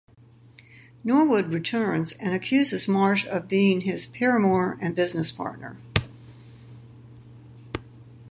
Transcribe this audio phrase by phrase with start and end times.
[1.03, 5.77] Norwood returns and accuses Marsh of being his paramour and business partner.